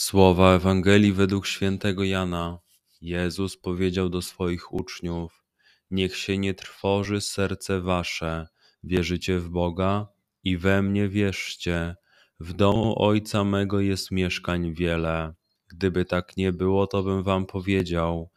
[0.00, 2.58] Słowa Ewangelii według świętego Jana.
[3.00, 5.44] Jezus powiedział do swoich uczniów:
[5.90, 8.48] Niech się nie trwoży serce wasze,
[8.84, 10.08] wierzycie w Boga
[10.44, 11.96] i we mnie wierzcie.
[12.40, 15.34] W domu Ojca mego jest mieszkań wiele.
[15.68, 18.30] Gdyby tak nie było, to bym wam powiedział.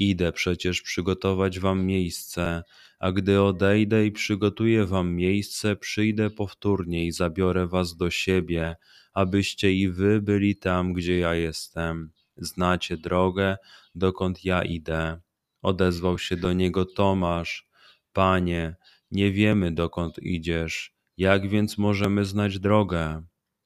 [0.00, 2.62] Idę przecież przygotować wam miejsce,
[2.98, 8.76] a gdy odejdę i przygotuję wam miejsce, przyjdę powtórnie i zabiorę was do siebie,
[9.12, 12.12] abyście i wy byli tam, gdzie ja jestem.
[12.36, 13.56] Znacie drogę,
[13.94, 15.20] dokąd ja idę.
[15.62, 17.68] Odezwał się do niego Tomasz:
[18.12, 18.76] Panie,
[19.10, 23.22] nie wiemy dokąd idziesz, jak więc możemy znać drogę?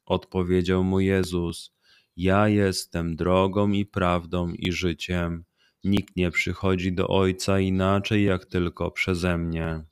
[0.07, 1.73] Odpowiedział mu Jezus:
[2.17, 5.45] Ja jestem drogą i prawdą i życiem.
[5.85, 9.85] Nikt nie przychodzi do Ojca inaczej, jak tylko przeze mnie.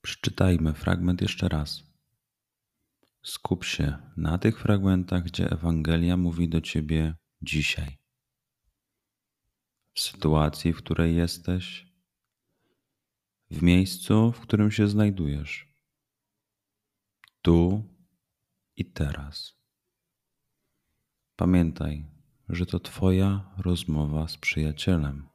[0.00, 1.82] Przeczytajmy fragment jeszcze raz.
[3.22, 7.98] Skup się na tych fragmentach, gdzie Ewangelia mówi do ciebie dzisiaj
[9.94, 11.86] w sytuacji, w której jesteś,
[13.50, 15.68] w miejscu, w którym się znajdujesz,
[17.42, 17.84] tu
[18.76, 19.54] i teraz.
[21.36, 22.11] Pamiętaj,
[22.52, 25.28] że to Twoja rozmowa z przyjacielem.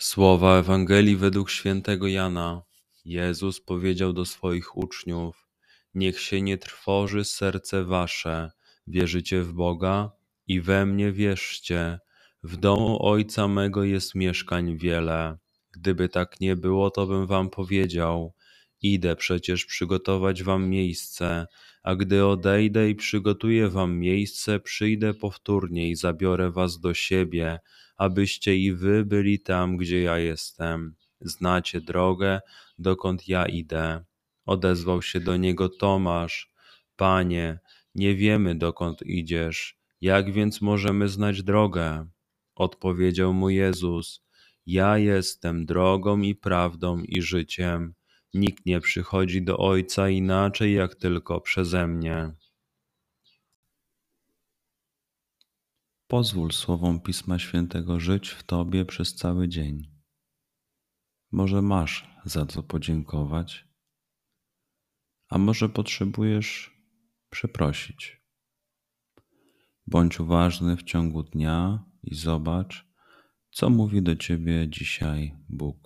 [0.00, 2.62] Słowa Ewangelii według świętego Jana.
[3.04, 5.48] Jezus powiedział do swoich uczniów:
[5.94, 8.50] Niech się nie trwoży serce wasze,
[8.86, 10.12] wierzycie w Boga
[10.46, 11.98] i we mnie wierzcie.
[12.42, 15.38] W domu Ojca mego jest mieszkań wiele.
[15.72, 18.34] Gdyby tak nie było, to bym wam powiedział.
[18.82, 21.46] Idę przecież przygotować wam miejsce,
[21.82, 27.58] a gdy odejdę i przygotuję wam miejsce, przyjdę powtórnie i zabiorę was do siebie,
[27.96, 30.94] abyście i wy byli tam, gdzie ja jestem.
[31.20, 32.40] Znacie drogę,
[32.78, 34.04] dokąd ja idę.
[34.46, 36.52] Odezwał się do niego Tomasz:
[36.96, 37.58] Panie,
[37.94, 42.06] nie wiemy dokąd idziesz jak więc możemy znać drogę?
[42.54, 44.24] Odpowiedział mu Jezus:
[44.66, 47.94] Ja jestem drogą i prawdą i życiem.
[48.34, 52.32] Nikt nie przychodzi do Ojca inaczej, jak tylko przeze mnie.
[56.06, 59.96] Pozwól słowom Pisma Świętego żyć w Tobie przez cały dzień.
[61.32, 63.68] Może masz za co podziękować,
[65.28, 66.76] a może potrzebujesz
[67.30, 68.22] przeprosić.
[69.86, 72.86] Bądź uważny w ciągu dnia i zobacz,
[73.50, 75.85] co mówi do ciebie dzisiaj Bóg.